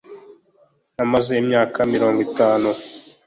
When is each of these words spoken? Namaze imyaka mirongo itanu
Namaze 0.95 1.31
imyaka 1.43 1.77
mirongo 1.93 2.19
itanu 2.27 2.69